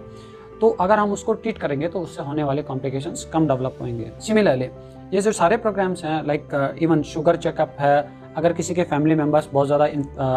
तो 0.61 0.69
अगर 0.79 0.99
हम 0.99 1.11
उसको 1.11 1.33
ट्रीट 1.33 1.57
करेंगे 1.57 1.87
तो 1.87 1.99
उससे 1.99 2.23
होने 2.23 2.43
वाले 2.43 2.63
कॉम्प्लिकेशंस 2.63 3.29
कम 3.33 3.47
डेवलप 3.47 3.77
होंगे 3.81 4.11
सिमिलरली 4.21 4.69
ये 5.13 5.21
जो 5.21 5.31
सारे 5.33 5.57
प्रोग्राम्स 5.57 6.03
हैं 6.03 6.23
लाइक 6.27 6.77
इवन 6.81 7.01
शुगर 7.03 7.35
चेकअप 7.37 7.75
है, 7.79 8.07
अगर 8.37 8.53
किसी 8.53 8.73
के 8.73 8.83
फैमिली 8.83 9.15
मेंबर्स 9.15 9.49
बहुत 9.53 9.67
ज़्यादा 9.67 9.85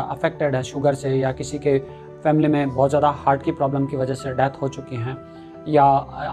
अफेक्टेड 0.05 0.55
है 0.55 0.63
शुगर 0.65 0.95
से 0.95 1.11
या 1.11 1.33
किसी 1.33 1.59
के 1.59 1.79
फैमिली 2.25 2.49
में 2.49 2.69
बहुत 2.69 2.91
ज़्यादा 2.91 3.09
हार्ट 3.19 3.43
की 3.43 3.53
प्रॉब्लम 3.53 3.87
की 3.87 3.97
वजह 3.97 4.15
से 4.15 4.33
डेथ 4.35 4.61
हो 4.63 4.69
चुकी 4.69 4.97
हैं 4.97 5.17
या 5.69 5.85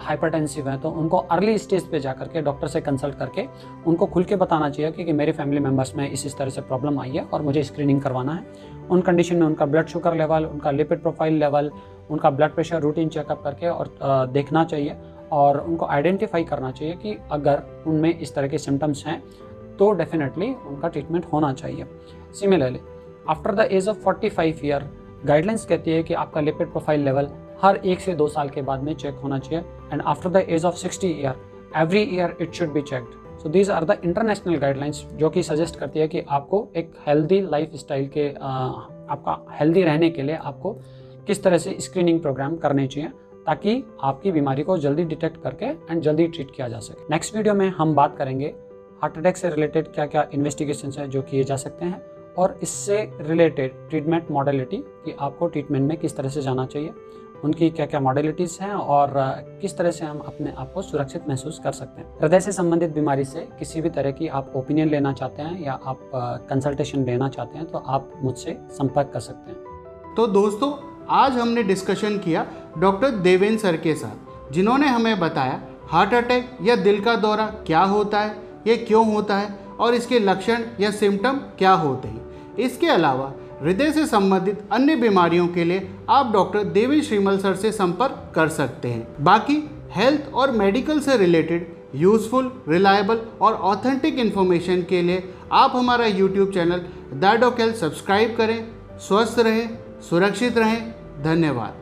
हाइपरटेंसिव 0.03 0.69
हैं 0.69 0.79
तो 0.81 0.89
उनको 0.91 1.17
अर्ली 1.17 1.57
स्टेज 1.57 1.89
पे 1.89 1.99
जा 1.99 2.13
करके 2.13 2.41
डॉक्टर 2.41 2.67
से 2.67 2.81
कंसल्ट 2.81 3.15
करके 3.15 3.45
उनको 3.87 4.05
खुल 4.05 4.23
के 4.23 4.35
बताना 4.35 4.69
चाहिए 4.69 4.91
कि, 4.91 5.03
कि 5.03 5.13
मेरे 5.13 5.31
फैमिली 5.31 5.59
मेंबर्स 5.59 5.95
में 5.95 6.09
इस 6.09 6.25
इस 6.25 6.37
तरह 6.37 6.49
से 6.49 6.61
प्रॉब्लम 6.61 6.99
आई 6.99 7.09
है 7.09 7.23
और 7.23 7.41
मुझे 7.41 7.63
स्क्रीनिंग 7.63 8.01
करवाना 8.01 8.33
है। 8.33 8.43
उन 8.89 9.01
कंडीशन 9.01 9.35
में 9.35 9.45
उनका 9.47 9.65
ब्लड 9.65 9.87
शुगर 9.87 10.15
लेवल 10.15 10.45
उनका 10.45 10.71
लिपिड 10.71 11.01
प्रोफ़ाइल 11.01 11.33
लेवल 11.33 11.71
उनका 12.09 12.29
ब्लड 12.29 12.53
प्रेशर 12.53 12.79
रूटीन 12.81 13.09
चेकअप 13.09 13.43
करके 13.43 13.67
और 13.67 13.95
देखना 14.33 14.63
चाहिए 14.63 14.95
और 15.31 15.59
उनको 15.59 15.85
आइडेंटिफाई 15.85 16.43
करना 16.43 16.71
चाहिए 16.71 16.95
कि 16.95 17.17
अगर 17.31 17.83
उनमें 17.87 18.17
इस 18.17 18.35
तरह 18.35 18.47
के 18.47 18.57
सिम्टम्स 18.57 19.05
हैं 19.05 19.21
तो 19.77 19.91
डेफिनेटली 19.91 20.53
उनका 20.67 20.87
ट्रीटमेंट 20.87 21.25
होना 21.33 21.53
चाहिए। 21.53 21.85
Similarly 22.39 22.79
after 23.29 23.55
the 23.55 23.67
age 23.71 23.87
of 23.89 24.03
45 24.09 24.65
year 24.65 24.89
guidelines 25.25 25.65
कहती 25.65 25.91
है 25.91 26.03
कि 26.03 26.13
आपका 26.13 26.41
लिपिड 26.41 26.71
प्रोफ़ाइल 26.71 27.03
लेवल 27.03 27.27
हर 27.63 27.75
एक 27.85 27.99
से 27.99 28.13
दो 28.15 28.27
साल 28.27 28.49
के 28.49 28.61
बाद 28.61 28.83
में 28.83 28.93
चेक 28.95 29.15
होना 29.23 29.39
चाहिए 29.39 29.63
and 29.91 30.01
after 30.01 30.29
the 30.29 30.45
age 30.49 30.65
of 30.65 30.75
sixty 30.75 31.07
year 31.09 31.35
every 31.77 32.01
year 32.15 32.35
it 32.41 32.53
should 32.53 32.71
be 32.73 32.81
checked 32.81 33.39
so 33.41 33.49
these 33.49 33.69
are 33.71 33.85
the 33.85 33.97
international 34.05 34.55
guidelines 34.59 35.05
जो 35.15 35.29
कि 35.29 35.43
सजेस्ट 35.43 35.79
करती 35.79 35.99
है 35.99 36.07
कि 36.07 36.23
आपको 36.29 36.67
एक 36.75 36.93
हेल्दी 37.07 37.41
लाइफ 37.41 37.75
स्टाइल 37.75 38.07
के 38.17 38.27
आपका 38.29 39.37
हेल्दी 39.59 39.83
रहने 39.83 40.09
के 40.09 40.21
लिए 40.21 40.35
आपको 40.35 40.73
किस 41.27 41.43
तरह 41.43 41.57
से 41.57 41.75
स्क्रीनिंग 41.79 42.19
प्रोग्राम 42.21 42.55
करने 42.57 42.85
चाहिए, 42.87 43.09
ताकि 43.45 43.83
आपकी 44.03 44.31
बीमारी 44.31 44.63
को 44.63 44.77
जल्दी 44.77 45.03
डिटेक्ट 45.05 45.41
करके 45.43 45.65
एंड 45.65 46.01
जल्दी 46.01 46.27
ट्रीट 46.27 46.51
किया 46.55 46.67
जा 46.67 46.79
सके। 46.79 47.05
नेक्स्ट 47.11 47.35
वीडियो 47.35 47.53
में 47.55 47.67
हम 47.69 47.93
बात 47.95 48.15
करेंगे 48.17 48.53
हार्ट 49.01 49.17
अटैक 49.17 49.37
से 49.37 49.49
रिलेटेड 49.49 49.87
क्या 49.93 50.05
क्या 50.05 50.27
इन्वेस्टिगेशन 50.33 50.91
है 50.99 51.07
जो 51.09 51.21
किए 51.21 51.43
जा 51.43 51.55
सकते 51.55 51.85
हैं, 51.85 52.01
और 52.37 52.59
इससे 52.63 52.97
रिलेटेड 53.21 53.73
ट्रीटमेंट 53.89 54.31
मॉडलिटी 54.31 54.77
कि 55.05 55.15
आपको 55.19 55.47
ट्रीटमेंट 55.47 55.87
में 55.87 55.97
किस 55.97 56.15
तरह 56.17 56.29
से 56.29 56.41
जाना 56.41 56.65
चाहिए। 56.65 56.93
उनकी 57.43 57.69
क्या 57.69 57.85
क्या 57.85 57.99
मॉडलिटीज़ 57.99 58.57
हैं 58.61 58.73
और 58.73 59.13
किस 59.61 59.77
तरह 59.77 59.91
से 59.91 60.05
हम 60.05 60.19
अपने 60.19 60.53
आप 60.57 60.71
को 60.73 60.81
सुरक्षित 60.81 61.27
महसूस 61.29 61.59
कर 61.63 61.71
सकते 61.71 62.01
हैं। 62.01 62.07
हृदय 62.21 62.39
से 62.39 62.51
संबंधित 62.51 62.93
बीमारी 62.93 63.23
से 63.25 63.47
किसी 63.59 63.81
भी 63.81 63.89
तरह 63.89 64.11
की 64.11 64.27
आप 64.29 64.51
ओपिनियन 64.55 64.89
लेना 64.89 65.13
चाहते 65.13 65.41
हैं 65.41 65.61
या 65.61 65.73
आप 65.73 65.99
कंसल्टेशन 66.49 67.05
लेना 67.05 67.29
चाहते 67.29 67.57
हैं 67.57 67.67
तो 67.67 67.77
आप 67.77 68.11
मुझसे 68.21 68.57
संपर्क 68.71 69.11
कर 69.13 69.19
सकते 69.19 69.51
हैं। 69.51 70.15
तो 70.15 70.27
दोस्तों, 70.29 70.71
आज 71.09 71.31
हमने 71.33 71.63
डिस्कशन 71.63 72.17
किया 72.17 72.45
डॉक्टर 72.77 73.09
देवेंद्र 73.11 73.57
सर 73.59 73.77
के 73.77 73.95
साथ, 73.95 74.53
जिन्होंने 74.53 74.87
हमें 74.87 75.19
बताया 75.19 75.61
हार्ट 75.89 76.13
अटैक 76.13 76.57
या 76.61 76.75
दिल 76.77 77.03
का 77.03 77.15
दौरा 77.17 77.45
क्या 77.67 77.81
होता 77.85 78.19
है, 78.19 78.35
ये 78.67 78.75
क्यों 78.77 79.05
होता 79.13 79.37
है 79.37 79.59
और 79.79 79.93
इसके 79.93 80.19
लक्षण 80.19 80.63
या 80.79 80.91
सिम्टम 80.93 81.37
क्या 81.57 81.71
होते 81.73 82.07
हैं। 82.07 82.55
इसके 82.57 82.87
अलावा 82.87 83.31
हृदय 83.61 83.91
से 83.91 84.05
संबंधित 84.05 84.61
अन्य 84.71 84.95
बीमारियों 84.95 85.47
के 85.47 85.63
लिए 85.63 85.89
आप 86.09 86.31
डॉक्टर 86.33 86.63
देवी 86.63 87.01
श्रीमल 87.01 87.37
सर 87.37 87.55
से 87.55 87.71
संपर्क 87.71 88.31
कर 88.35 88.47
सकते 88.49 88.87
हैं। 88.87 89.23
बाकी 89.23 89.57
हेल्थ 89.91 90.33
और 90.33 90.51
मेडिकल 90.51 90.99
से 90.99 91.17
रिलेटेड 91.17 91.67
यूजफुल, 91.95 92.51
रिलायबल 92.69 93.21
और 93.41 93.53
ऑथेंटिक 93.53 94.19
इन्फॉर्मेशन 94.19 94.81
के 94.81 95.01
लिए 95.01 95.33
आप 95.51 95.75
हमारा 95.75 96.05
यूट्यूब 96.05 96.51
चैनल 96.51 96.85
दैडोकेल 97.15 97.73
सब्सक्राइब 97.73 98.35
करें। 98.37 98.67
स्वस्थ 98.99 99.39
रहें, 99.39 99.77
सुरक्षित 100.09 100.57
रहें। 100.57 100.93
धन्यवाद। 101.23 101.80